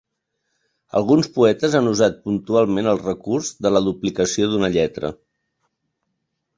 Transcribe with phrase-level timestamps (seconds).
[0.99, 5.17] Alguns poetes han usat puntualment el recurs de la duplicació d'una lletra.